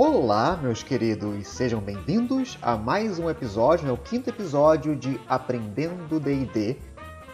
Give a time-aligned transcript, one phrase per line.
[0.00, 6.20] Olá, meus queridos, sejam bem-vindos a mais um episódio, né, o quinto episódio de Aprendendo
[6.20, 6.76] D&D.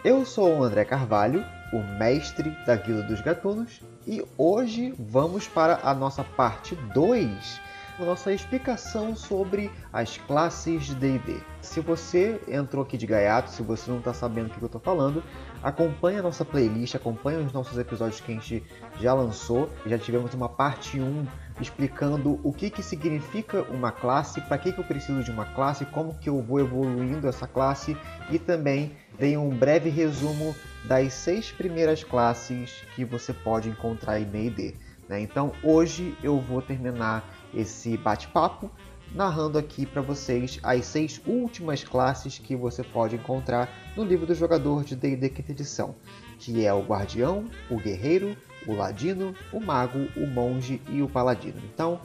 [0.03, 5.79] Eu sou o André Carvalho, o mestre da Guilda dos Gatunos, e hoje vamos para
[5.83, 7.61] a nossa parte 2
[8.03, 11.39] nossa explicação sobre as classes de D&D.
[11.61, 14.81] Se você entrou aqui de gaiato, se você não está sabendo o que eu estou
[14.81, 15.23] falando,
[15.63, 18.63] acompanhe a nossa playlist, acompanhe os nossos episódios que a gente
[18.99, 19.69] já lançou.
[19.85, 21.25] Já tivemos uma parte 1
[21.59, 25.85] explicando o que, que significa uma classe, para que, que eu preciso de uma classe,
[25.85, 27.95] como que eu vou evoluindo essa classe
[28.29, 34.25] e também dei um breve resumo das seis primeiras classes que você pode encontrar em
[34.25, 34.75] D&D.
[35.07, 35.21] Né?
[35.21, 37.23] Então hoje eu vou terminar
[37.53, 38.69] esse bate-papo,
[39.13, 44.35] narrando aqui para vocês as seis últimas classes que você pode encontrar no livro do
[44.35, 45.95] jogador de D&D quinta edição,
[46.37, 48.35] que é o Guardião, o Guerreiro,
[48.67, 51.61] o Ladino, o Mago, o Monge e o Paladino.
[51.73, 51.99] Então,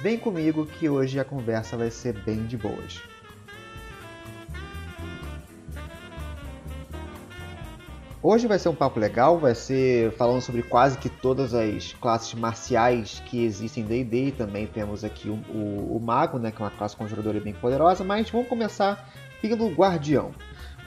[0.00, 3.00] vem comigo que hoje a conversa vai ser bem de boas.
[8.20, 12.34] Hoje vai ser um papo legal, vai ser falando sobre quase que todas as classes
[12.34, 16.64] marciais que existem em D&D também temos aqui o, o, o, Mago, né, que é
[16.64, 19.08] uma classe conjuradora bem poderosa, mas vamos começar
[19.40, 20.32] pelo Guardião.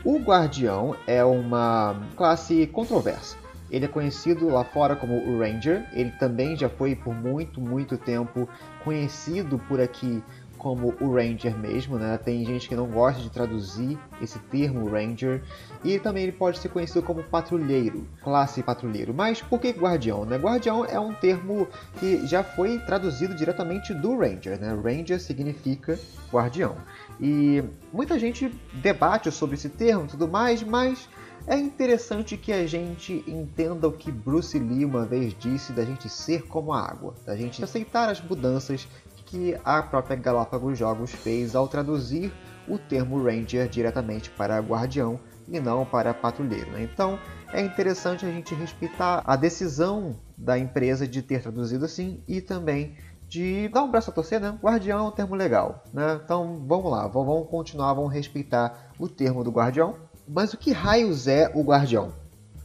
[0.03, 3.41] O Guardião é uma classe controversa.
[3.72, 7.97] Ele é conhecido lá fora como o Ranger, ele também já foi por muito, muito
[7.97, 8.47] tempo
[8.83, 10.22] conhecido por aqui
[10.62, 12.20] como o Ranger mesmo, né?
[12.20, 15.42] Tem gente que não gosta de traduzir esse termo Ranger
[15.84, 19.12] e também ele pode ser conhecido como patrulheiro, classe patrulheiro.
[19.12, 20.23] Mas por que guardião?
[20.23, 20.38] Né?
[20.38, 21.67] Guardião é um termo
[22.00, 24.72] que já foi traduzido diretamente do Ranger, né?
[24.72, 26.00] Ranger significa
[26.32, 26.76] guardião.
[27.20, 31.09] E muita gente debate sobre esse termo e tudo mais, mas
[31.48, 36.08] é interessante que a gente entenda o que Bruce Lee uma vez disse da gente
[36.08, 38.88] ser como a água, da gente aceitar as mudanças
[39.31, 42.33] que a própria Galápagos Jogos fez ao traduzir
[42.67, 46.69] o termo Ranger diretamente para guardião e não para patrulheiro.
[46.71, 46.83] Né?
[46.83, 47.17] Então
[47.53, 52.97] é interessante a gente respeitar a decisão da empresa de ter traduzido assim e também
[53.25, 54.59] de dar um braço a torcer, né?
[54.61, 56.19] Guardião é um termo legal, né?
[56.21, 59.95] Então vamos lá, vamos continuar, vamos respeitar o termo do guardião.
[60.27, 62.11] Mas o que raios é o guardião?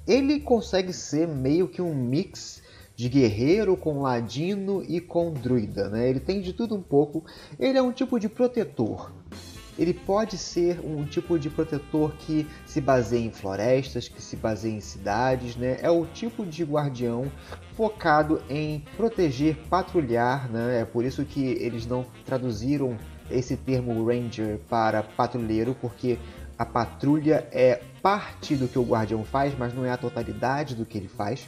[0.05, 2.61] Ele consegue ser meio que um mix
[2.97, 6.09] de guerreiro com ladino e com druida, né?
[6.09, 7.23] Ele tem de tudo um pouco.
[7.61, 9.13] Ele é um tipo de protetor.
[9.79, 14.73] Ele pode ser um tipo de protetor que se baseia em florestas, que se baseia
[14.73, 15.77] em cidades, né?
[15.83, 17.31] É o tipo de guardião
[17.75, 20.81] focado em proteger, patrulhar, né?
[20.81, 22.97] É por isso que eles não traduziram
[23.31, 26.19] esse termo ranger para patrulheiro, porque
[26.59, 30.87] a patrulha é parte do que o guardião faz, mas não é a totalidade do
[30.87, 31.47] que ele faz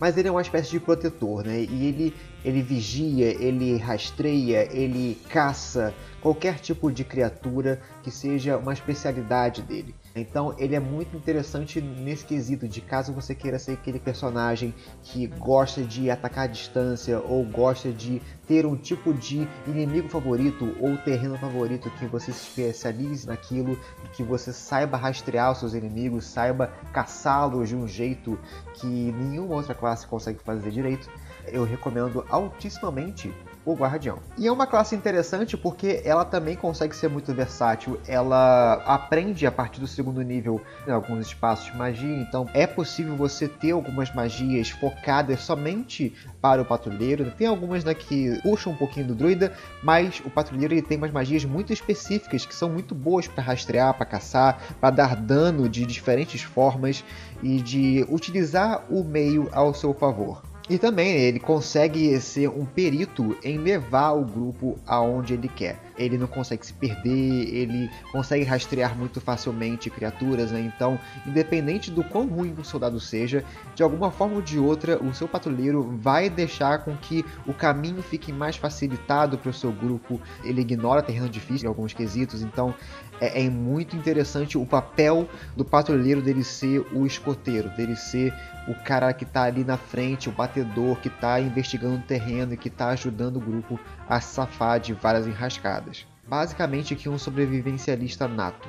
[0.00, 1.60] mas ele é uma espécie de protetor, né?
[1.60, 2.14] E ele,
[2.44, 9.94] ele vigia, ele rastreia, ele caça qualquer tipo de criatura que seja uma especialidade dele.
[10.16, 15.26] Então ele é muito interessante nesse quesito de caso você queira ser aquele personagem que
[15.26, 20.96] gosta de atacar à distância ou gosta de ter um tipo de inimigo favorito ou
[20.96, 23.78] terreno favorito que você se especialize naquilo
[24.14, 28.38] que você saiba rastrear os seus inimigos, saiba caçá-los de um jeito
[28.74, 31.10] que nenhuma outra classe consegue fazer direito.
[31.48, 33.32] Eu recomendo altissimamente
[33.66, 34.20] o Guardião.
[34.38, 38.00] E é uma classe interessante porque ela também consegue ser muito versátil.
[38.06, 43.48] Ela aprende a partir do segundo nível alguns espaços de magia, então é possível você
[43.48, 47.32] ter algumas magias focadas somente para o patrulheiro.
[47.32, 49.52] Tem algumas né, que puxam um pouquinho do druida,
[49.82, 53.92] mas o patrulheiro ele tem umas magias muito específicas que são muito boas para rastrear,
[53.94, 57.04] para caçar, para dar dano de diferentes formas
[57.42, 60.45] e de utilizar o meio ao seu favor.
[60.68, 65.85] E também ele consegue ser um perito em levar o grupo aonde ele quer.
[65.96, 70.60] Ele não consegue se perder, ele consegue rastrear muito facilmente criaturas, né?
[70.60, 73.44] Então, independente do quão ruim o soldado seja,
[73.74, 78.02] de alguma forma ou de outra, o seu patrulheiro vai deixar com que o caminho
[78.02, 80.20] fique mais facilitado para o seu grupo.
[80.44, 82.74] Ele ignora terreno difícil em alguns quesitos, então
[83.20, 88.34] é, é muito interessante o papel do patrulheiro dele ser o escoteiro, dele ser
[88.68, 92.56] o cara que está ali na frente, o batedor que está investigando o terreno e
[92.56, 93.78] que está ajudando o grupo
[94.08, 95.85] a safar de várias enrascadas.
[96.26, 98.68] Basicamente aqui um sobrevivencialista nato.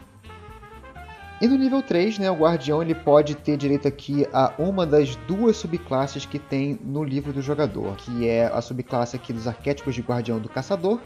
[1.39, 5.15] E no nível 3, né, o Guardião ele pode ter direito aqui a uma das
[5.27, 9.93] duas subclasses que tem no livro do jogador, que é a subclasse aqui dos arquétipos
[9.93, 10.99] de Guardião do Caçador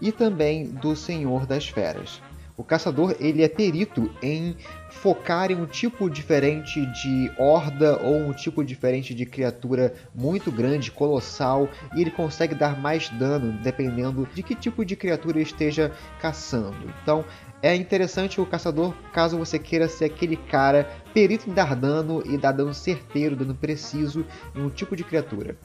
[0.00, 2.22] e também do Senhor das Feras.
[2.58, 4.56] O caçador ele é perito em
[4.90, 10.90] focar em um tipo diferente de horda ou um tipo diferente de criatura muito grande,
[10.90, 16.92] colossal, e ele consegue dar mais dano dependendo de que tipo de criatura esteja caçando.
[17.00, 17.24] Então
[17.62, 22.36] é interessante o caçador caso você queira ser aquele cara perito em dar dano e
[22.36, 24.26] dar dano certeiro, dano preciso
[24.56, 25.56] em um tipo de criatura.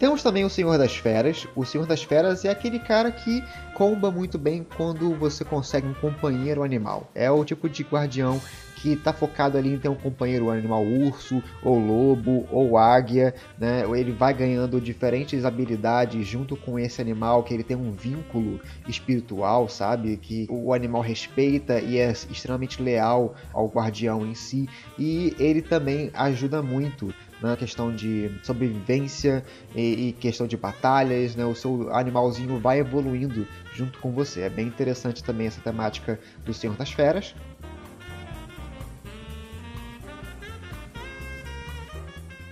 [0.00, 1.46] Temos também o Senhor das Feras.
[1.54, 3.44] O Senhor das Feras é aquele cara que
[3.74, 7.06] comba muito bem quando você consegue um companheiro animal.
[7.14, 8.40] É o tipo de guardião
[8.76, 13.84] que está focado ali em ter um companheiro animal urso, ou lobo, ou águia, né?
[13.94, 18.58] Ele vai ganhando diferentes habilidades junto com esse animal, que ele tem um vínculo
[18.88, 20.16] espiritual, sabe?
[20.16, 24.66] Que o animal respeita e é extremamente leal ao guardião em si.
[24.98, 29.44] E ele também ajuda muito na questão de sobrevivência
[29.74, 31.44] e, e, questão de batalhas, né?
[31.44, 34.42] O seu animalzinho vai evoluindo junto com você.
[34.42, 37.34] É bem interessante também essa temática do Senhor das Feras.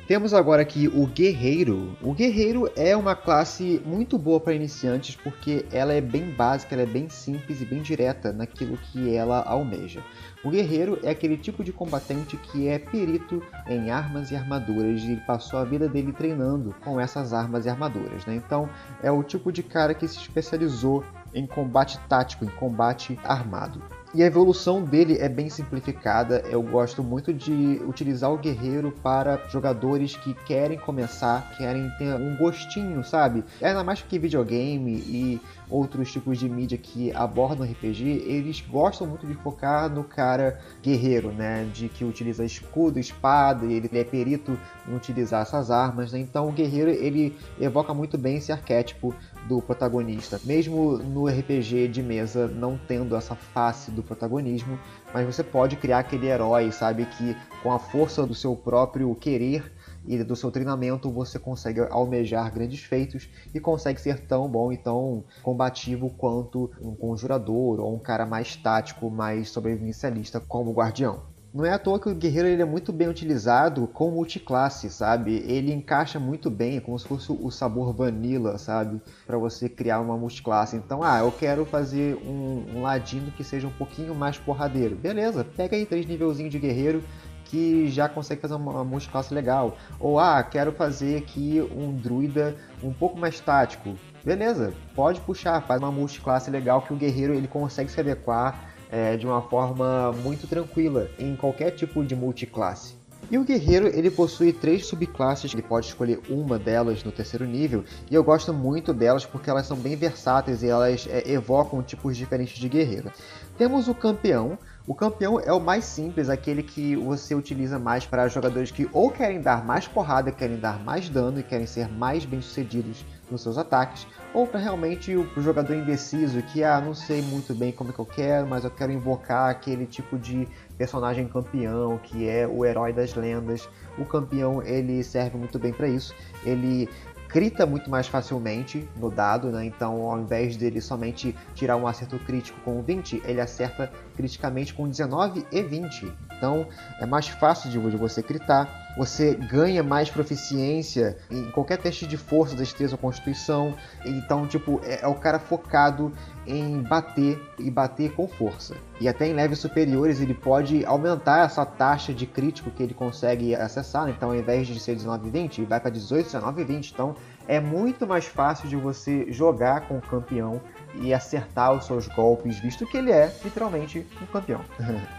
[0.08, 1.94] Temos agora aqui o Guerreiro.
[2.00, 6.84] O Guerreiro é uma classe muito boa para iniciantes porque ela é bem básica, ela
[6.84, 10.02] é bem simples e bem direta naquilo que ela almeja.
[10.44, 15.16] O Guerreiro é aquele tipo de combatente que é perito em armas e armaduras e
[15.26, 18.24] passou a vida dele treinando com essas armas e armaduras.
[18.24, 18.36] Né?
[18.36, 18.68] Então
[19.02, 21.04] é o tipo de cara que se especializou
[21.34, 23.82] em combate tático, em combate armado.
[24.14, 26.42] E a evolução dele é bem simplificada.
[26.50, 32.34] Eu gosto muito de utilizar o guerreiro para jogadores que querem começar, querem ter um
[32.34, 33.44] gostinho, sabe?
[33.60, 39.26] Ainda mais que videogame e outros tipos de mídia que abordam RPG, eles gostam muito
[39.26, 41.68] de focar no cara guerreiro, né?
[41.74, 44.58] De que utiliza escudo, espada, e ele é perito
[44.88, 46.18] em utilizar essas armas, né?
[46.18, 49.14] Então o guerreiro ele evoca muito bem esse arquétipo
[49.48, 50.38] do protagonista.
[50.44, 54.78] Mesmo no RPG de mesa não tendo essa face do protagonismo,
[55.12, 59.72] mas você pode criar aquele herói, sabe, que com a força do seu próprio querer
[60.06, 64.76] e do seu treinamento você consegue almejar grandes feitos e consegue ser tão bom e
[64.76, 71.37] tão combativo quanto um conjurador ou um cara mais tático, mais sobrevivencialista como o guardião.
[71.58, 75.42] Não é à toa que o guerreiro ele é muito bem utilizado com multiclasse, sabe?
[75.44, 79.02] Ele encaixa muito bem, é como se fosse o sabor vanilla, sabe?
[79.26, 80.76] Para você criar uma multiclasse.
[80.76, 84.94] Então, ah, eu quero fazer um, um ladino que seja um pouquinho mais porradeiro.
[84.94, 87.02] Beleza, pega aí três nivelzinhos de guerreiro
[87.46, 89.76] que já consegue fazer uma multiclasse legal.
[89.98, 93.96] Ou, ah, quero fazer aqui um druida um pouco mais tático.
[94.24, 99.16] Beleza, pode puxar, faz uma multiclasse legal que o guerreiro ele consegue se adequar é,
[99.16, 102.98] de uma forma muito tranquila em qualquer tipo de multiclasse.
[103.30, 107.84] E o guerreiro ele possui três subclasses, ele pode escolher uma delas no terceiro nível,
[108.10, 112.16] e eu gosto muito delas porque elas são bem versáteis e elas é, evocam tipos
[112.16, 113.12] diferentes de guerreiro.
[113.58, 114.58] Temos o campeão.
[114.86, 119.10] O campeão é o mais simples, aquele que você utiliza mais para jogadores que ou
[119.10, 123.42] querem dar mais porrada, querem dar mais dano e querem ser mais bem sucedidos nos
[123.42, 127.90] seus ataques, ou para realmente o jogador indeciso que ah, não sei muito bem como
[127.90, 130.46] é que eu quero, mas eu quero invocar aquele tipo de
[130.76, 133.68] personagem campeão que é o herói das lendas.
[133.96, 136.14] O campeão ele serve muito bem para isso.
[136.44, 136.88] Ele
[137.28, 139.64] crita muito mais facilmente no dado, né?
[139.64, 144.88] Então, ao invés dele somente tirar um acerto crítico com 20, ele acerta criticamente com
[144.88, 146.12] 19 e 20.
[146.36, 146.66] Então,
[147.00, 152.56] é mais fácil de você critar você ganha mais proficiência em qualquer teste de força,
[152.56, 153.76] destreza ou constituição.
[154.04, 156.12] Então, tipo, é, é, o cara focado
[156.44, 158.74] em bater e bater com força.
[159.00, 163.54] E até em levels superiores ele pode aumentar essa taxa de crítico que ele consegue
[163.54, 164.08] acessar.
[164.08, 166.90] Então, ao invés de ser 19 e 20, vai para 18, 19 e 20.
[166.90, 167.14] Então,
[167.48, 170.60] é muito mais fácil de você jogar com o campeão
[170.96, 174.60] e acertar os seus golpes, visto que ele é literalmente um campeão.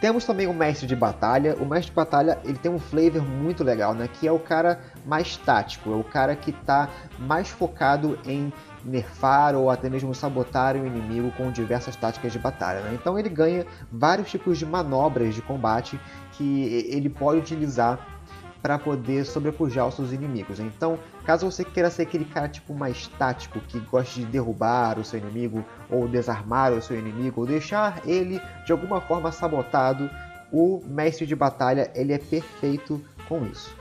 [0.00, 1.56] Temos também o mestre de batalha.
[1.56, 4.08] O mestre de batalha ele tem um flavor muito legal, né?
[4.08, 6.88] Que é o cara mais tático, é o cara que está
[7.18, 8.52] mais focado em
[8.84, 12.80] nerfar ou até mesmo sabotar o inimigo com diversas táticas de batalha.
[12.82, 12.92] Né?
[12.94, 15.98] Então ele ganha vários tipos de manobras de combate
[16.34, 17.98] que ele pode utilizar
[18.62, 20.58] para poder sobrepujar os seus inimigos.
[20.58, 20.98] Então,
[21.28, 25.18] caso você queira ser aquele cara tipo mais tático que gosta de derrubar o seu
[25.18, 30.08] inimigo ou desarmar o seu inimigo ou deixar ele de alguma forma sabotado,
[30.50, 33.76] o mestre de batalha ele é perfeito com isso.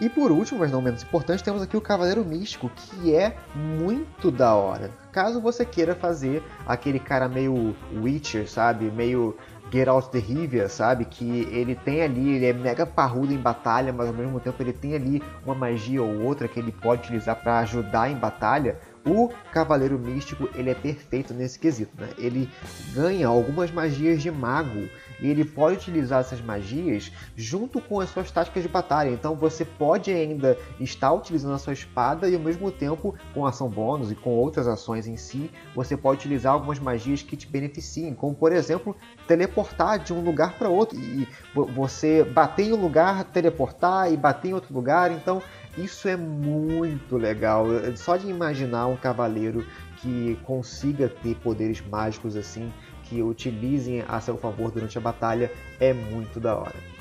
[0.00, 4.32] E por último, mas não menos importante, temos aqui o Cavaleiro Místico, que é muito
[4.32, 4.90] da hora.
[5.12, 8.90] Caso você queira fazer aquele cara meio Witcher, sabe?
[8.90, 9.36] Meio
[9.74, 11.04] Geralt de Rivia, sabe?
[11.04, 14.72] Que ele tem ali, ele é mega parrudo em batalha, mas ao mesmo tempo ele
[14.72, 18.78] tem ali uma magia ou outra que ele pode utilizar para ajudar em batalha.
[19.06, 22.08] O Cavaleiro Místico ele é perfeito nesse quesito, né?
[22.16, 22.50] Ele
[22.94, 24.88] ganha algumas magias de mago
[25.20, 29.10] e ele pode utilizar essas magias junto com as suas táticas de batalha.
[29.10, 33.68] Então você pode ainda estar utilizando a sua espada e ao mesmo tempo com ação
[33.68, 38.14] bônus e com outras ações em si, você pode utilizar algumas magias que te beneficiem,
[38.14, 38.96] como por exemplo
[39.28, 44.48] teleportar de um lugar para outro e você bater em um lugar, teleportar e bater
[44.48, 45.12] em outro lugar.
[45.12, 45.42] Então
[45.76, 47.66] isso é muito legal.
[47.96, 49.66] Só de imaginar um cavaleiro
[49.96, 52.72] que consiga ter poderes mágicos assim
[53.04, 55.50] que utilizem a seu favor durante a batalha
[55.80, 56.93] é muito da hora.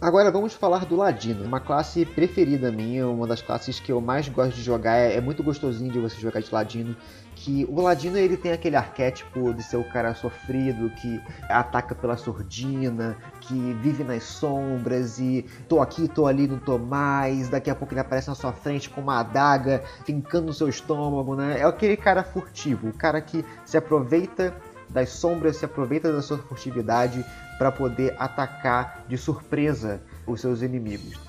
[0.00, 4.26] Agora vamos falar do Ladino, uma classe preferida minha, uma das classes que eu mais
[4.30, 6.96] gosto de jogar, é muito gostosinho de você jogar de Ladino,
[7.36, 12.16] que o Ladino ele tem aquele arquétipo de ser o cara sofrido, que ataca pela
[12.16, 17.74] surdina, que vive nas sombras e tô aqui, tô ali, não tô mais, daqui a
[17.74, 21.60] pouco ele aparece na sua frente com uma adaga, fincando no seu estômago, né?
[21.60, 24.56] É aquele cara furtivo, o cara que se aproveita
[24.88, 27.22] das sombras, se aproveita da sua furtividade
[27.60, 31.20] para poder atacar de surpresa os seus inimigos.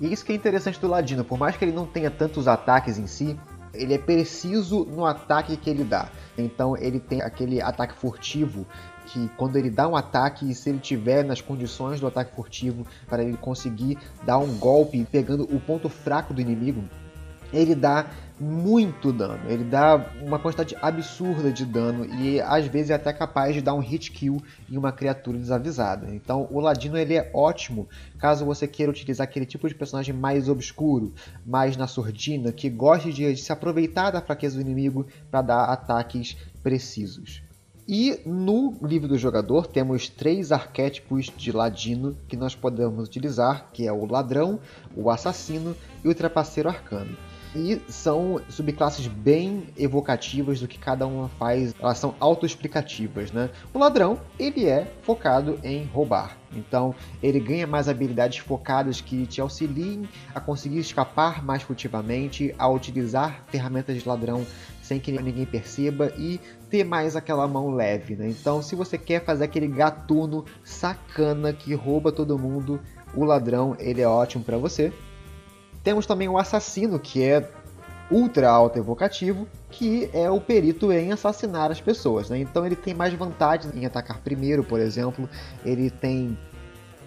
[0.00, 2.96] E isso que é interessante do Ladino, por mais que ele não tenha tantos ataques
[2.96, 3.36] em si,
[3.74, 6.08] ele é preciso no ataque que ele dá.
[6.38, 8.64] Então ele tem aquele ataque furtivo
[9.06, 13.24] que quando ele dá um ataque, se ele tiver nas condições do ataque furtivo para
[13.24, 16.84] ele conseguir dar um golpe pegando o ponto fraco do inimigo,
[17.52, 18.06] ele dá
[18.40, 23.54] muito dano, ele dá uma quantidade absurda de dano e às vezes é até capaz
[23.54, 26.08] de dar um hit kill em uma criatura desavisada.
[26.14, 27.86] Então o Ladino ele é ótimo
[28.18, 31.12] caso você queira utilizar aquele tipo de personagem mais obscuro,
[31.44, 35.64] mais na surdina, que goste de, de se aproveitar da fraqueza do inimigo para dar
[35.64, 37.42] ataques precisos.
[37.86, 43.86] E no livro do jogador temos três arquétipos de ladino que nós podemos utilizar, que
[43.86, 44.60] é o ladrão,
[44.96, 47.16] o assassino e o trapaceiro arcano.
[47.54, 53.50] E são subclasses bem evocativas do que cada uma faz, elas são autoexplicativas, né?
[53.74, 56.36] O ladrão, ele é focado em roubar.
[56.52, 62.68] Então, ele ganha mais habilidades focadas que te auxiliem a conseguir escapar mais furtivamente, a
[62.68, 64.46] utilizar ferramentas de ladrão
[64.80, 68.28] sem que ninguém perceba e ter mais aquela mão leve, né?
[68.28, 72.80] Então, se você quer fazer aquele gatuno sacana que rouba todo mundo,
[73.14, 74.92] o ladrão, ele é ótimo para você.
[75.82, 77.48] Temos também o assassino, que é
[78.10, 82.28] ultra alto evocativo, que é o perito em assassinar as pessoas.
[82.28, 82.38] Né?
[82.38, 85.28] Então ele tem mais vantagens em atacar primeiro, por exemplo.
[85.64, 86.36] Ele tem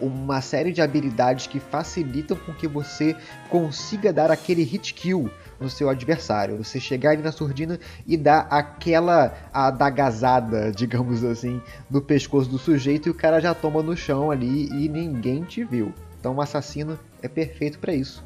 [0.02, 3.16] uma série de habilidades que facilitam com que você
[3.50, 6.58] consiga dar aquele hit kill no seu adversário.
[6.58, 13.08] Você chegar ali na surdina e dar aquela adagazada, digamos assim, no pescoço do sujeito
[13.08, 15.94] e o cara já toma no chão ali e ninguém te viu.
[16.20, 18.24] Então o assassino é perfeito para isso.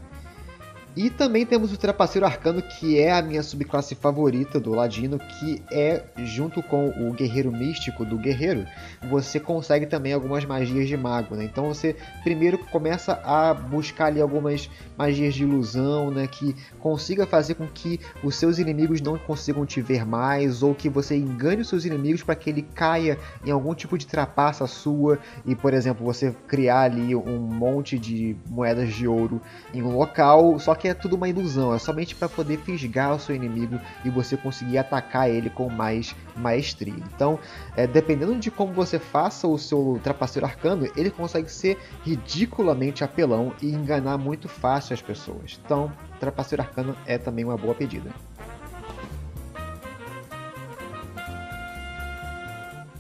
[0.98, 5.62] E também temos o Trapaceiro Arcano, que é a minha subclasse favorita do Ladino, que
[5.72, 8.66] é, junto com o Guerreiro Místico do Guerreiro,
[9.08, 11.44] você consegue também algumas magias de mago, né?
[11.44, 16.26] Então você primeiro começa a buscar ali algumas magias de ilusão, né?
[16.26, 20.90] Que consiga fazer com que os seus inimigos não consigam te ver mais, ou que
[20.90, 25.20] você engane os seus inimigos para que ele caia em algum tipo de trapaça sua,
[25.46, 29.40] e por exemplo, você criar ali um monte de moedas de ouro
[29.72, 33.20] em um local, só que é tudo uma ilusão, é somente para poder fisgar o
[33.20, 37.04] seu inimigo e você conseguir atacar ele com mais maestria.
[37.14, 37.40] Então,
[37.76, 43.54] é, dependendo de como você faça o seu trapaceiro arcano, ele consegue ser ridiculamente apelão
[43.62, 45.60] e enganar muito fácil as pessoas.
[45.64, 48.12] Então, trapaceiro arcano é também uma boa pedida.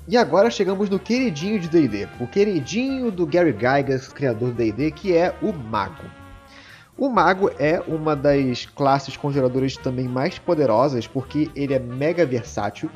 [0.09, 4.91] E agora chegamos no queridinho de D&D, o queridinho do Gary Gygax, criador do D&D,
[4.91, 6.16] que é o Mago.
[6.97, 12.89] O mago é uma das classes conjuradoras também mais poderosas porque ele é mega versátil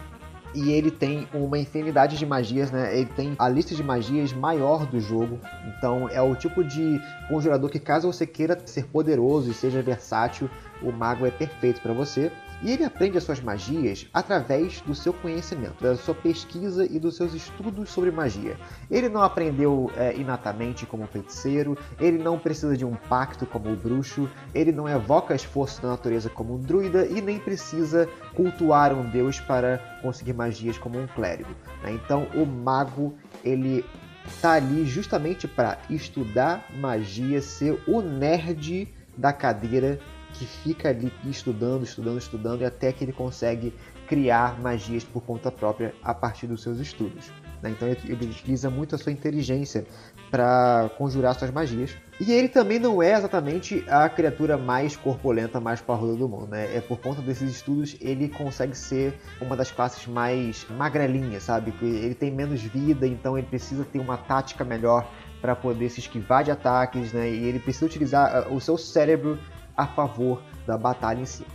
[0.55, 2.98] e ele tem uma infinidade de magias, né?
[2.98, 5.39] Ele tem a lista de magias maior do jogo.
[5.67, 10.50] Então é o tipo de conjurador que caso você queira ser poderoso e seja versátil,
[10.81, 12.31] o mago é perfeito para você.
[12.63, 17.15] E ele aprende as suas magias através do seu conhecimento, da sua pesquisa e dos
[17.15, 18.55] seus estudos sobre magia.
[18.89, 23.75] Ele não aprendeu é, inatamente como feiticeiro, ele não precisa de um pacto como o
[23.75, 28.93] bruxo, ele não evoca as forças da natureza como um druida e nem precisa cultuar
[28.93, 31.49] um deus para conseguir magias como um clérigo.
[31.83, 31.93] Né?
[31.93, 33.83] Então o mago ele
[34.27, 38.87] está ali justamente para estudar magia, ser o nerd
[39.17, 39.99] da cadeira
[40.33, 43.73] que fica ali estudando, estudando, estudando e até que ele consegue
[44.07, 47.31] criar magias por conta própria a partir dos seus estudos.
[47.61, 47.71] Né?
[47.71, 49.85] Então ele, utiliza muito a sua inteligência
[50.29, 51.95] para conjurar suas magias.
[52.19, 56.75] E ele também não é exatamente a criatura mais corpulenta, mais parruda do mundo, né?
[56.75, 61.73] É por conta desses estudos ele consegue ser uma das classes mais magrelinhas, sabe?
[61.81, 65.09] Ele tem menos vida, então ele precisa ter uma tática melhor
[65.41, 67.29] para poder se esquivar de ataques, né?
[67.29, 69.39] E ele precisa utilizar ah, o seu cérebro
[69.83, 71.45] a favor da batalha em si.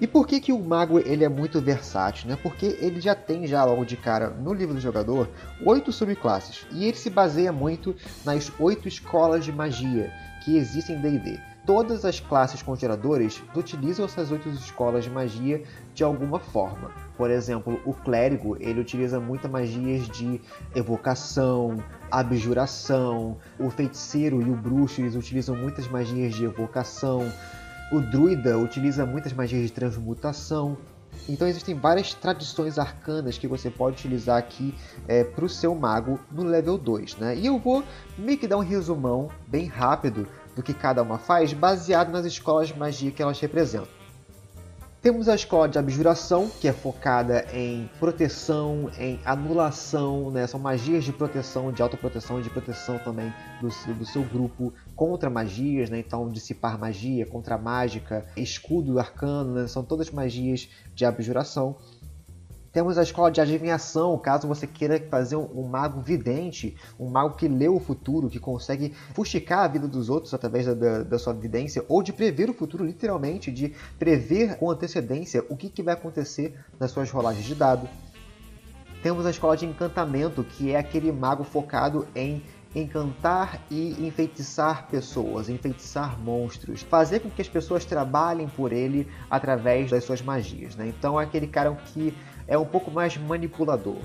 [0.00, 2.28] E por que, que o mago ele é muito versátil?
[2.30, 2.38] Né?
[2.42, 5.28] Porque ele já tem já logo de cara no livro do jogador
[5.64, 10.10] oito subclasses e ele se baseia muito nas oito escolas de magia
[10.42, 11.38] que existem em D&D.
[11.66, 15.62] Todas as classes conjuradores utilizam essas oito escolas de magia
[15.94, 16.90] de alguma forma.
[17.18, 20.40] Por exemplo, o clérigo ele utiliza muitas magias de
[20.74, 21.76] evocação,
[22.10, 23.36] abjuração.
[23.58, 27.30] O feiticeiro e o bruxo eles utilizam muitas magias de evocação.
[27.92, 30.76] O druida utiliza muitas magias de transmutação.
[31.28, 34.74] Então existem várias tradições arcanas que você pode utilizar aqui
[35.06, 37.16] é, para o seu mago no level 2.
[37.16, 37.36] Né?
[37.36, 37.84] E eu vou
[38.16, 42.68] meio que dar um resumão bem rápido do que cada uma faz, baseado nas escolas
[42.68, 43.99] de magia que elas representam.
[45.02, 50.46] Temos a escola de abjuração, que é focada em proteção, em anulação, né?
[50.46, 55.30] são magias de proteção, de autoproteção e de proteção também do, do seu grupo contra
[55.30, 55.98] magias, né?
[55.98, 59.66] então dissipar magia, contra mágica, escudo arcano, né?
[59.66, 61.76] são todas magias de abjuração.
[62.72, 67.34] Temos a escola de adivinhação, caso você queira fazer um, um, mago vidente, um mago
[67.34, 71.18] que lê o futuro, que consegue fustigar a vida dos outros através da, da, da
[71.18, 75.82] sua vidência, ou de prever o futuro, literalmente, de prever com antecedência o que, que
[75.82, 77.88] vai acontecer nas suas rolagens de dado.
[79.02, 82.40] Temos a escola de encantamento, que é aquele mago focado em
[82.74, 89.90] encantar e enfeitiçar pessoas, enfeitiçar monstros, fazer com que as pessoas trabalhem por ele através
[89.90, 90.76] das suas magias.
[90.76, 90.86] Né?
[90.86, 92.14] Então é aquele cara que
[92.50, 94.02] é um pouco mais manipulador.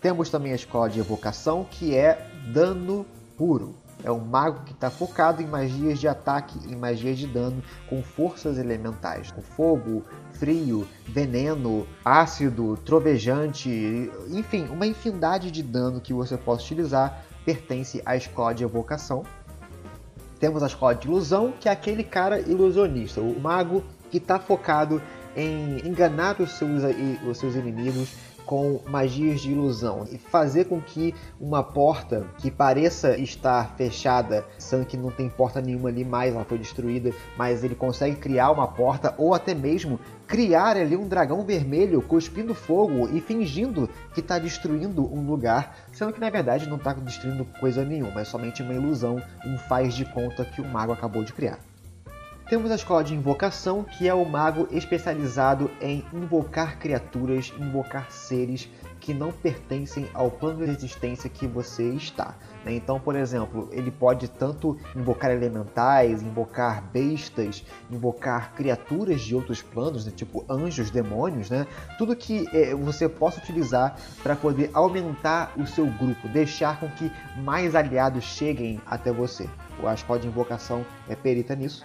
[0.00, 3.04] Temos também a escola de evocação, que é dano
[3.36, 3.74] puro.
[4.04, 8.00] É um mago que está focado em magias de ataque e magias de dano com
[8.00, 13.68] forças elementais, com fogo, frio, veneno, ácido, trovejante,
[14.28, 19.24] enfim, uma infinidade de dano que você possa utilizar pertence à escola de evocação.
[20.38, 25.02] Temos a escola de ilusão, que é aquele cara ilusionista, o mago que está focado
[25.38, 26.82] em enganar os seus,
[27.24, 28.12] os seus inimigos
[28.44, 34.86] com magias de ilusão e fazer com que uma porta que pareça estar fechada, sendo
[34.86, 38.66] que não tem porta nenhuma ali mais, ela foi destruída, mas ele consegue criar uma
[38.66, 44.38] porta ou até mesmo criar ali um dragão vermelho cuspindo fogo e fingindo que está
[44.38, 48.72] destruindo um lugar, sendo que na verdade não está destruindo coisa nenhuma, é somente uma
[48.72, 51.58] ilusão, um faz de conta que o mago acabou de criar.
[52.48, 58.70] Temos a escola de invocação, que é o mago especializado em invocar criaturas, invocar seres
[58.98, 62.36] que não pertencem ao plano de existência que você está.
[62.64, 62.72] Né?
[62.72, 70.06] Então, por exemplo, ele pode tanto invocar elementais, invocar bestas, invocar criaturas de outros planos,
[70.06, 70.12] né?
[70.16, 71.66] tipo anjos, demônios, né?
[71.98, 77.12] tudo que é, você possa utilizar para poder aumentar o seu grupo, deixar com que
[77.44, 79.46] mais aliados cheguem até você.
[79.84, 81.84] A escola de invocação é perita nisso.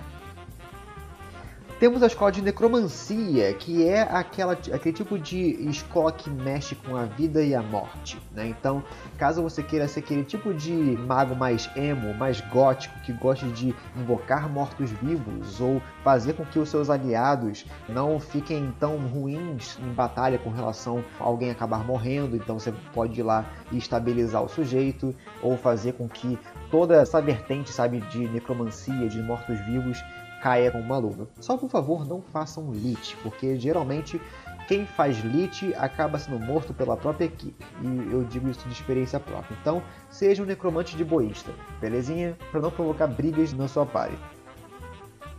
[1.84, 5.38] Temos a escola de necromancia, que é aquela, aquele tipo de
[5.70, 8.18] escola que mexe com a vida e a morte.
[8.32, 8.48] Né?
[8.48, 8.82] Então,
[9.18, 13.76] caso você queira ser aquele tipo de mago mais emo, mais gótico, que goste de
[13.98, 20.38] invocar mortos-vivos ou fazer com que os seus aliados não fiquem tão ruins em batalha
[20.38, 23.44] com relação a alguém acabar morrendo, então você pode ir lá
[23.74, 26.40] e estabilizar o sujeito ou fazer com que
[26.72, 30.02] toda essa vertente, sabe, de necromancia, de mortos-vivos
[30.44, 31.30] caia com uma luva.
[31.40, 34.22] Só por favor não façam lit, porque geralmente
[34.68, 37.66] quem faz lit acaba sendo morto pela própria equipe.
[37.82, 39.58] E eu digo isso de experiência própria.
[39.62, 42.38] Então, seja um necromante de boísta, belezinha?
[42.52, 44.18] Para não provocar brigas na sua party.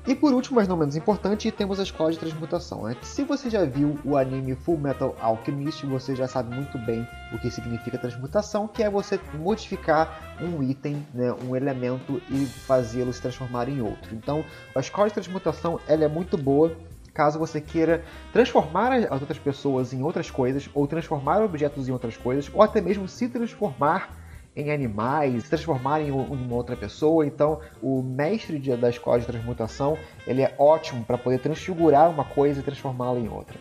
[0.07, 2.83] E por último, mas não menos importante, temos a escola de transmutação.
[2.83, 2.95] Né?
[3.01, 7.39] Se você já viu o anime Full Metal Alchemist, você já sabe muito bem o
[7.39, 13.23] que significa transmutação, que é você modificar um item, né, um elemento e fazê-lo se
[13.23, 14.15] transformar em outro.
[14.15, 16.77] Então, a escola de transmutação ela é muito boa
[17.15, 22.17] caso você queira transformar as outras pessoas em outras coisas, ou transformar objetos em outras
[22.17, 24.24] coisas, ou até mesmo se transformar
[24.57, 27.27] em animais, se transformarem em uma outra pessoa.
[27.27, 32.25] Então, o mestre de, da escola de transmutação ele é ótimo para poder transfigurar uma
[32.25, 33.59] coisa e transformá-la em outra.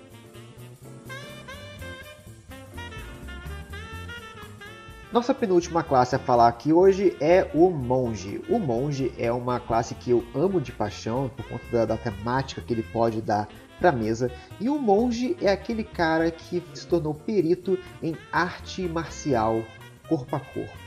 [5.12, 8.41] Nossa penúltima classe a falar aqui hoje é o Monge.
[8.49, 12.62] O Monge é uma classe que eu amo de paixão por conta da, da temática
[12.62, 13.47] que ele pode dar
[13.79, 14.32] para a mesa.
[14.60, 19.62] E o monge é aquele cara que se tornou perito em arte marcial
[20.08, 20.82] corpo a corpo.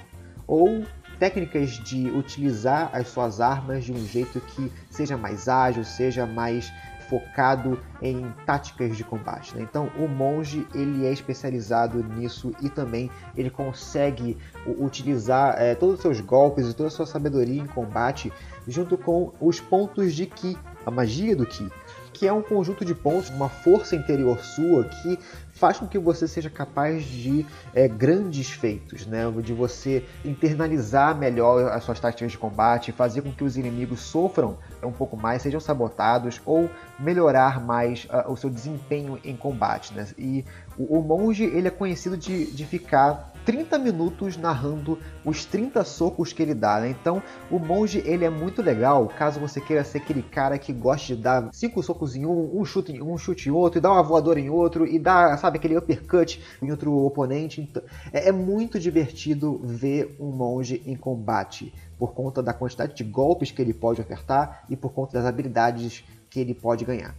[0.46, 0.84] Ou
[1.18, 6.70] técnicas de utilizar as suas armas de um jeito que seja mais ágil, seja mais
[7.08, 9.56] focado em táticas de combate.
[9.56, 9.62] Né?
[9.62, 14.36] Então, o monge ele é especializado nisso e também ele consegue
[14.78, 18.32] utilizar é, todos os seus golpes e toda a sua sabedoria em combate
[18.66, 21.70] junto com os pontos de ki, a magia do ki
[22.16, 25.18] que é um conjunto de pontos, uma força interior sua que
[25.56, 29.24] faz com que você seja capaz de é, grandes feitos, né?
[29.42, 34.58] de você internalizar melhor as suas táticas de combate, fazer com que os inimigos sofram
[34.82, 39.94] um pouco mais, sejam sabotados ou melhorar mais uh, o seu desempenho em combate.
[39.94, 40.06] Né?
[40.18, 40.44] E
[40.78, 46.32] o, o monge ele é conhecido de, de ficar 30 minutos narrando os 30 socos
[46.32, 46.90] que ele dá, né?
[46.90, 51.14] Então, o monge ele é muito legal, caso você queira ser aquele cara que gosta
[51.14, 53.92] de dar cinco socos em um, um chute em um, chute em outro, e dar
[53.92, 57.60] uma voadora em outro, e dar, sabe, aquele uppercut em outro oponente.
[57.60, 57.82] Então,
[58.12, 63.52] é, é muito divertido ver um monge em combate, por conta da quantidade de golpes
[63.52, 67.14] que ele pode ofertar e por conta das habilidades que ele pode ganhar.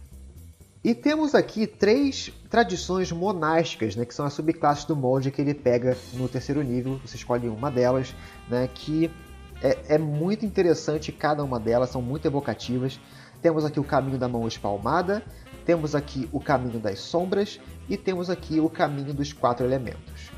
[0.82, 5.52] E temos aqui três tradições monásticas, né, que são as subclasses do monge que ele
[5.52, 7.00] pega no terceiro nível.
[7.04, 8.14] Você escolhe uma delas,
[8.48, 9.10] né, que
[9.60, 13.00] é, é muito interessante cada uma delas, são muito evocativas.
[13.42, 15.22] Temos aqui o caminho da mão espalmada,
[15.66, 20.30] temos aqui o caminho das sombras e temos aqui o caminho dos quatro elementos.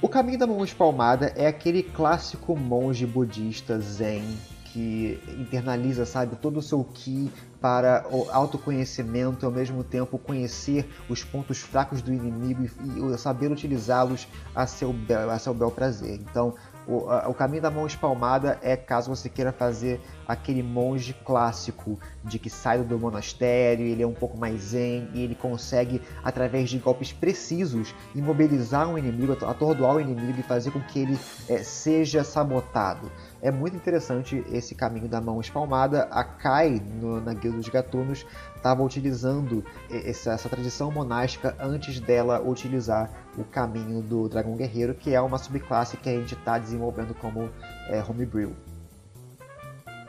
[0.00, 4.24] O caminho da mão espalmada é aquele clássico monge budista zen
[4.64, 7.30] que internaliza, sabe, todo o seu ki
[7.62, 13.52] para o autoconhecimento e ao mesmo tempo conhecer os pontos fracos do inimigo e, saber
[13.52, 14.92] utilizá-los a seu,
[15.30, 16.20] a seu bel prazer.
[16.20, 16.54] Então,
[16.86, 21.98] o, a, o, caminho da mão espalmada é caso você queira fazer aquele monge clássico
[22.24, 26.68] de que sai do monastério, ele é um pouco mais zen e ele consegue, através
[26.68, 31.58] de golpes precisos, imobilizar um inimigo, atordoar o inimigo e fazer com que ele é,
[31.58, 33.10] seja sabotado.
[33.42, 36.04] É muito interessante esse caminho da mão espalmada.
[36.12, 38.24] A Kai, no, na Guilda dos Gatunos,
[38.54, 45.12] estava utilizando essa, essa, tradição monástica antes dela utilizar o caminho do Dragão Guerreiro, que
[45.12, 47.50] é uma subclasse que a gente está desenvolvendo como
[47.88, 48.54] é, homebrew.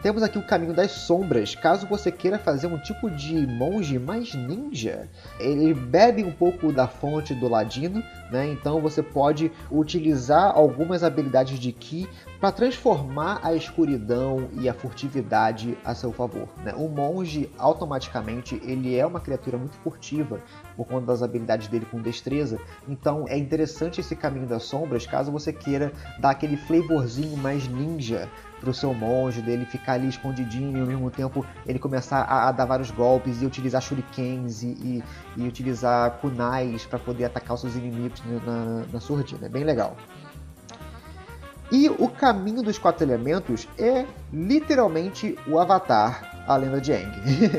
[0.04, 1.56] Temos aqui o caminho das sombras.
[1.56, 6.90] Caso você queira fazer um tipo de monge mais ninja, ele bebe um pouco da
[6.90, 8.52] fonte do ladino, né?
[8.52, 15.78] Então você pode utilizar algumas habilidades de ki para transformar a escuridão e a furtividade
[15.86, 16.50] a seu favor.
[16.64, 16.74] Né?
[16.76, 20.42] O monge automaticamente ele é uma criatura muito furtiva
[20.76, 22.60] por conta das habilidades dele com destreza.
[22.88, 28.28] Então é interessante esse caminho das sombras caso você queira dar aquele flavorzinho mais ninja
[28.64, 32.48] para o seu monge, dele ficar ali escondidinho e ao mesmo tempo ele começar a,
[32.48, 35.04] a dar vários golpes e utilizar shurikens e, e,
[35.36, 39.46] e utilizar kunais para poder atacar os seus inimigos na, na surdina.
[39.46, 39.96] É bem legal.
[41.72, 47.12] E o caminho dos quatro elementos é literalmente o Avatar, a lenda de Aang.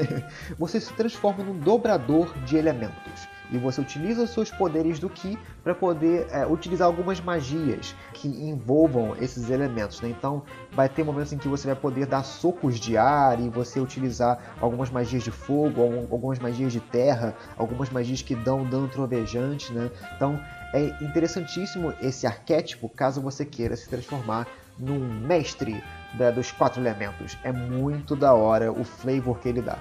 [0.59, 5.39] você se transforma num dobrador de elementos e você utiliza os seus poderes do Ki
[5.63, 10.01] para poder é, utilizar algumas magias que envolvam esses elementos.
[10.01, 10.09] Né?
[10.09, 13.81] Então, vai ter momentos em que você vai poder dar socos de ar e você
[13.81, 19.73] utilizar algumas magias de fogo, algumas magias de terra, algumas magias que dão dano trovejante.
[19.73, 19.91] Né?
[20.17, 20.41] Então,
[20.75, 25.81] é interessantíssimo esse arquétipo caso você queira se transformar num mestre
[26.15, 27.39] da, dos quatro elementos.
[27.45, 29.79] É muito da hora o flavor que ele dá.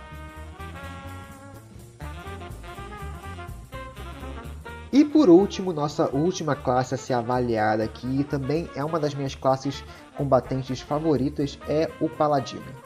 [4.91, 9.34] E por último, nossa última classe a ser avaliada aqui, também é uma das minhas
[9.34, 9.84] classes
[10.15, 12.83] combatentes favoritas, é o Paladino.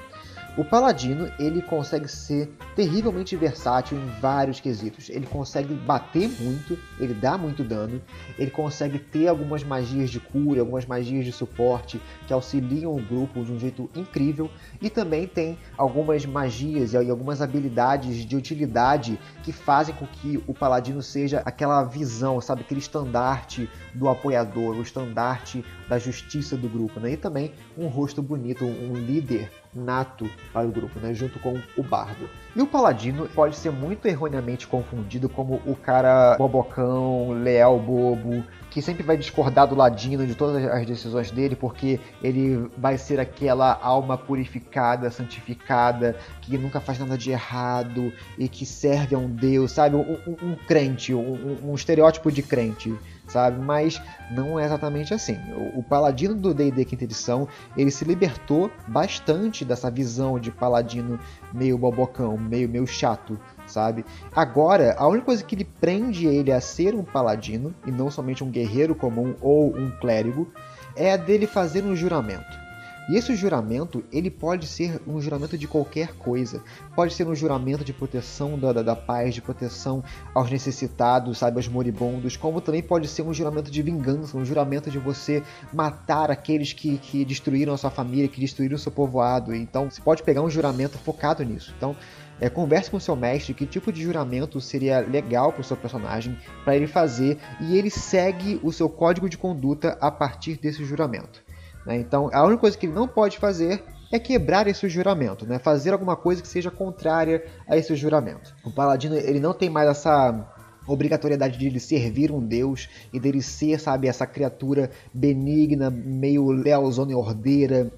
[0.58, 5.08] O paladino ele consegue ser terrivelmente versátil em vários quesitos.
[5.08, 8.02] Ele consegue bater muito, ele dá muito dano,
[8.40, 13.44] ele consegue ter algumas magias de cura, algumas magias de suporte que auxiliam o grupo
[13.44, 14.50] de um jeito incrível
[14.82, 20.56] e também tem algumas magias e algumas habilidades de utilidade que fazem com que o
[20.56, 27.00] paladino seja aquela visão, sabe, aquele estandarte do apoiador, o estandarte da justiça do grupo,
[27.00, 27.12] né?
[27.12, 31.84] E também um rosto bonito, um líder nato para o grupo, né, junto com o
[31.84, 32.30] bardo.
[32.58, 38.82] E o paladino pode ser muito erroneamente confundido como o cara bobocão, leal bobo, que
[38.82, 43.80] sempre vai discordar do ladino de todas as decisões dele, porque ele vai ser aquela
[43.80, 49.74] alma purificada, santificada, que nunca faz nada de errado e que serve a um deus,
[49.74, 49.96] sabe?
[49.96, 52.92] Um, um, um crente, um, um estereótipo de crente
[53.28, 53.60] sabe?
[53.60, 55.38] Mas não é exatamente assim.
[55.54, 61.20] O, o paladino do D&D quinta edição, ele se libertou bastante dessa visão de paladino
[61.54, 64.06] meio bobocão, meio, meio chato, sabe?
[64.36, 68.44] Agora, a única coisa que ele prende ele a ser um paladino, e não somente
[68.44, 70.52] um guerreiro comum ou um clérigo,
[70.96, 72.68] é a dele fazer um juramento.
[73.10, 76.62] E esse juramento, ele pode ser um juramento de qualquer coisa.
[76.94, 80.04] Pode ser um juramento de proteção da, da, da, paz, de proteção
[80.36, 84.92] aos necessitados, sabe, aos moribundos, como também pode ser um juramento de vingança, um juramento
[84.92, 89.56] de você matar aqueles que, que destruíram a sua família, que destruíram o seu povoado.
[89.56, 91.74] Então, você pode pegar um juramento focado nisso.
[91.78, 91.96] Então,
[92.40, 96.38] é, converse com seu mestre que tipo de juramento seria legal para o seu personagem
[96.64, 101.44] para ele fazer e ele segue o seu código de conduta a partir desse juramento.
[101.86, 101.96] Né?
[101.98, 105.60] Então, a única coisa que ele não pode fazer é quebrar esse juramento, né?
[105.60, 108.56] fazer alguma coisa que seja contrária a esse juramento.
[108.64, 110.54] O paladino ele não tem mais essa
[110.88, 117.12] obrigatoriedade de ele servir um deus e dele ser, sabe, essa criatura benigna, meio lealzona
[117.12, 117.92] e ordeira,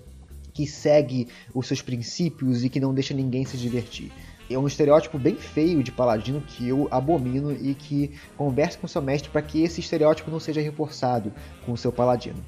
[0.54, 4.12] que segue os seus princípios e que não deixa ninguém se divertir.
[4.50, 9.02] É um estereótipo bem feio de paladino que eu abomino e que converse com seu
[9.02, 11.32] mestre para que esse estereótipo não seja reforçado
[11.66, 12.44] com o seu paladino.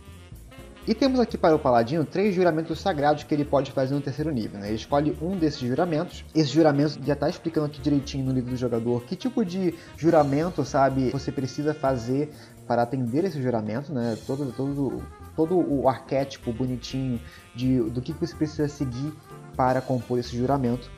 [0.88, 4.32] E temos aqui para o Paladino três juramentos sagrados que ele pode fazer no terceiro
[4.32, 4.60] nível.
[4.60, 4.68] Né?
[4.70, 6.26] Ele escolhe um desses juramentos.
[6.34, 10.66] Esse juramento já está explicando aqui direitinho no livro do jogador que tipo de juramento,
[10.66, 12.32] sabe, você precisa fazer
[12.68, 14.18] para atender esse juramento, né?
[14.26, 15.04] Todo, todo,
[15.36, 17.20] todo o arquétipo bonitinho
[17.56, 19.14] de, do que você precisa seguir
[19.56, 20.90] para compor esse juramento.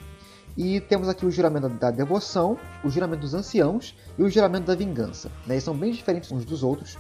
[0.56, 4.76] E temos aqui o juramento da devoção, o juramento dos anciãos e o juramento da
[4.76, 5.30] vingança.
[5.48, 5.56] Né?
[5.56, 6.98] Eles são bem diferentes uns dos outros.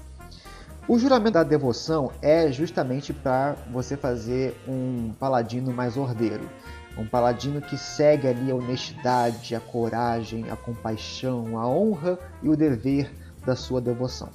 [0.87, 6.49] O juramento da devoção é justamente para você fazer um paladino mais ordeiro.
[6.97, 12.57] Um paladino que segue ali a honestidade, a coragem, a compaixão, a honra e o
[12.57, 13.11] dever
[13.45, 14.29] da sua devoção.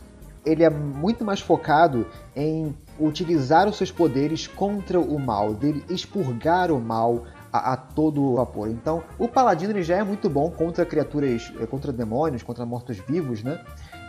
[0.44, 6.70] Ele é muito mais focado em utilizar os seus poderes contra o mal, dele expurgar
[6.70, 8.68] o mal a, a todo vapor.
[8.68, 13.42] Então, o paladino ele já é muito bom contra criaturas, eh, contra demônios, contra mortos-vivos,
[13.42, 13.61] né?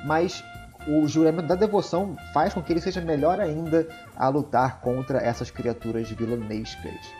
[0.05, 0.43] Mas
[0.87, 5.51] o juramento da devoção faz com que ele seja melhor ainda a lutar contra essas
[5.51, 7.19] criaturas vilanescas.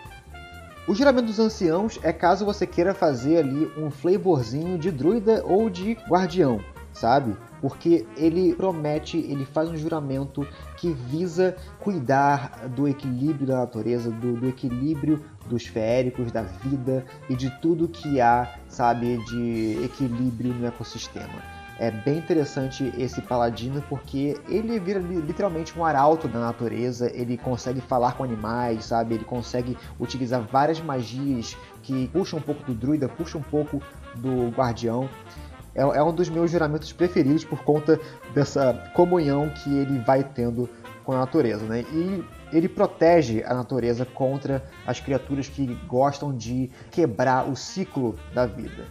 [0.87, 5.69] O juramento dos anciãos é caso você queira fazer ali um flavorzinho de druida ou
[5.69, 6.59] de guardião,
[6.93, 7.35] sabe?
[7.61, 10.47] Porque ele promete, ele faz um juramento
[10.77, 17.35] que visa cuidar do equilíbrio da natureza, do, do equilíbrio dos féricos, da vida e
[17.35, 21.59] de tudo que há, sabe, de equilíbrio no ecossistema.
[21.79, 27.79] É bem interessante esse paladino porque ele vira literalmente um arauto da natureza, ele consegue
[27.79, 29.15] falar com animais, sabe?
[29.15, 33.81] Ele consegue utilizar várias magias que puxam um pouco do druida, puxam um pouco
[34.17, 35.07] do guardião.
[35.75, 37.99] É, é um dos meus juramentos preferidos por conta
[38.33, 40.69] dessa comunhão que ele vai tendo
[41.03, 41.83] com a natureza, né?
[41.91, 48.45] E ele protege a natureza contra as criaturas que gostam de quebrar o ciclo da
[48.45, 48.85] vida.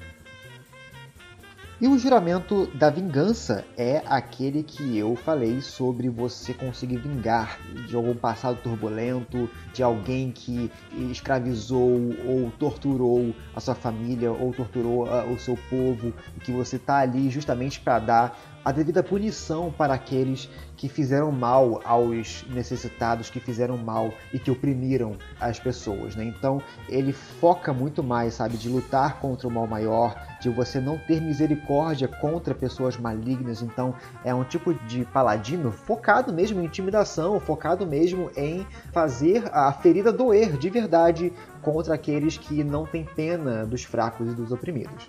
[1.80, 7.94] E o juramento da vingança é aquele que eu falei sobre você conseguir vingar de
[7.94, 10.72] algum passado turbulento, de alguém que
[11.08, 16.12] escravizou ou torturou a sua família ou torturou uh, o seu povo,
[16.42, 21.80] que você está ali justamente para dar a devida punição para aqueles que fizeram mal
[21.86, 26.24] aos necessitados, que fizeram mal e que oprimiram as pessoas, né?
[26.24, 30.98] Então ele foca muito mais, sabe, de lutar contra o mal maior, de você não
[30.98, 33.62] ter misericórdia contra pessoas malignas.
[33.62, 39.72] Então é um tipo de paladino focado mesmo em intimidação, focado mesmo em fazer a
[39.72, 45.08] ferida doer de verdade contra aqueles que não têm pena dos fracos e dos oprimidos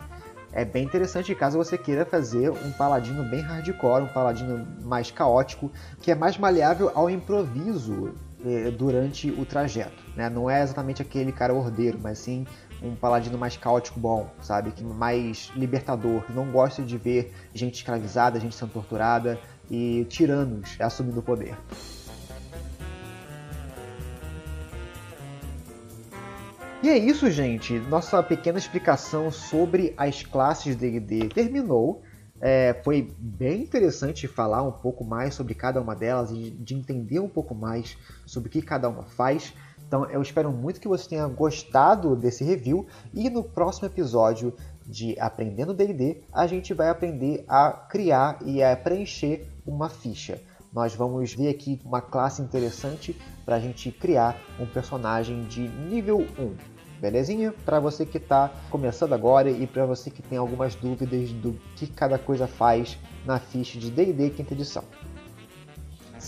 [0.52, 5.72] é bem interessante caso você queira fazer um paladino bem hardcore, um paladino mais caótico,
[6.02, 10.04] que é mais maleável ao improviso eh, durante o trajeto.
[10.16, 10.30] Né?
[10.30, 12.46] Não é exatamente aquele cara ordeiro, mas sim
[12.82, 14.72] um paladino mais caótico bom, sabe?
[14.72, 19.38] Que mais libertador, que não gosta de ver gente escravizada, gente sendo torturada
[19.70, 21.56] e tiranos assumindo o poder.
[26.82, 27.78] E é isso, gente.
[27.78, 32.02] Nossa pequena explicação sobre as classes D&D terminou.
[32.40, 37.20] É, foi bem interessante falar um pouco mais sobre cada uma delas e de entender
[37.20, 39.54] um pouco mais sobre o que cada uma faz.
[39.86, 44.54] Então eu espero muito que você tenha gostado desse review e no próximo episódio
[44.86, 50.40] de Aprendendo D&D a gente vai aprender a criar e a preencher uma ficha.
[50.72, 56.20] Nós vamos ver aqui uma classe interessante para a gente criar um personagem de nível
[56.38, 56.56] 1.
[57.02, 57.54] Belezinha?
[57.66, 61.88] Para você que está começando agora e para você que tem algumas dúvidas do que
[61.88, 64.84] cada coisa faz na ficha de D&D quinta edição.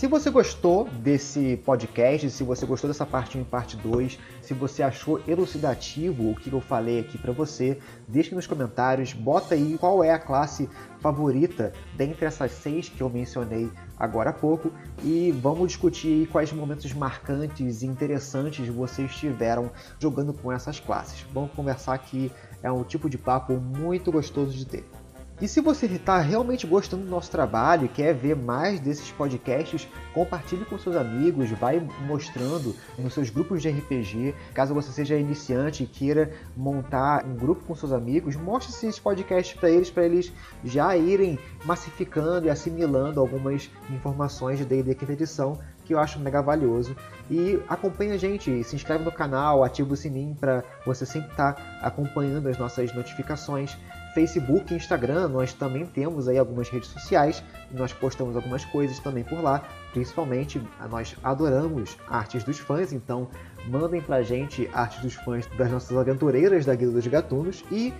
[0.02, 4.52] Se você gostou desse podcast, se você gostou dessa parte 1 e parte 2, se
[4.52, 9.78] você achou elucidativo o que eu falei aqui para você, deixe nos comentários, bota aí
[9.78, 14.72] qual é a classe favorita dentre essas seis que eu mencionei agora há pouco
[15.04, 21.24] e vamos discutir quais momentos marcantes e interessantes vocês tiveram jogando com essas classes.
[21.32, 22.28] Vamos conversar que
[22.60, 25.01] é um tipo de papo muito gostoso de ter.
[25.42, 29.88] E se você está realmente gostando do nosso trabalho e quer ver mais desses podcasts,
[30.14, 34.36] compartilhe com seus amigos, vai mostrando nos seus grupos de RPG.
[34.54, 39.58] Caso você seja iniciante e queira montar um grupo com seus amigos, mostre esses podcasts
[39.58, 45.58] para eles, para eles já irem massificando e assimilando algumas informações de D&D quinta edição
[45.84, 46.94] que eu acho mega valioso.
[47.28, 51.54] E acompanha a gente, se inscreve no canal, ativa o sininho para você sempre estar
[51.54, 53.76] tá acompanhando as nossas notificações.
[54.14, 57.42] Facebook Instagram, nós também temos aí algumas redes sociais
[57.74, 59.62] nós postamos algumas coisas também por lá.
[59.92, 63.28] Principalmente, nós adoramos artes dos fãs, então
[63.68, 67.92] mandem pra gente artes dos fãs das nossas aventureiras da Guilda dos Gatunos e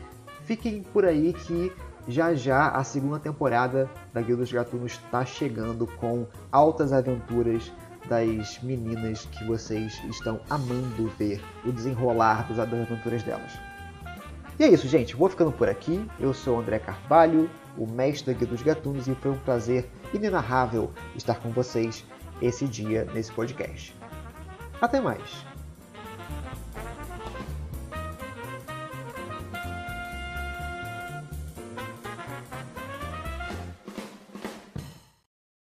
[0.45, 1.73] fiquem por aí que
[2.09, 7.71] já já a segunda temporada da Guilda dos Gatunos está chegando com altas aventuras
[8.09, 13.72] das meninas que vocês estão amando ver o desenrolar das aventuras delas.
[14.63, 15.17] E é isso, gente.
[15.17, 16.09] Vou ficando por aqui.
[16.21, 21.41] Eu sou André Carvalho, o mestre aqui dos Gatunos, e foi um prazer inenarrável estar
[21.41, 22.05] com vocês
[22.41, 23.93] esse dia nesse podcast.
[24.81, 25.52] Até mais!